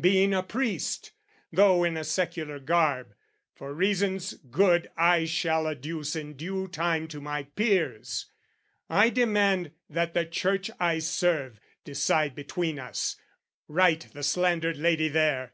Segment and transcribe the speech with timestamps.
[0.00, 1.12] Being a priest,
[1.52, 3.14] "Though in a secular garb,
[3.54, 8.26] for reasons good "I shall adduce in due time to my peers,
[8.90, 13.14] "I demand that the Church I serve, decide "Between us,
[13.68, 15.52] right the slandered lady there.